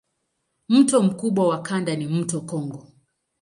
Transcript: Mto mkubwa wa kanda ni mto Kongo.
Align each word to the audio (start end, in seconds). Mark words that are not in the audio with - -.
Mto 0.69 1.03
mkubwa 1.03 1.47
wa 1.47 1.61
kanda 1.61 1.95
ni 1.95 2.07
mto 2.07 2.41
Kongo. 2.41 2.87